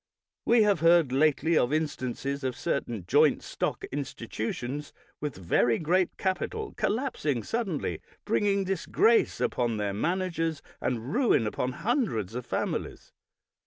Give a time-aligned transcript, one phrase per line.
[0.47, 6.73] We have heard lately of instances of certain joint stock institutions with very great capital
[6.73, 13.11] collapsing suddenly, bringing dis grace upon their managers and ruin upon hun dreds of families.